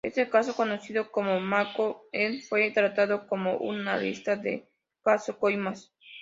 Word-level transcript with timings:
Este 0.03 0.27
caso, 0.31 0.55
conocido 0.55 1.11
como 1.11 1.33
Caso 1.55 2.07
Denham, 2.11 2.41
fue 2.49 2.71
tratado 2.71 3.27
como 3.27 3.57
una 3.59 3.93
arista 3.93 4.35
del 4.35 4.67
Caso 5.03 5.37
Coimas. 5.37 5.93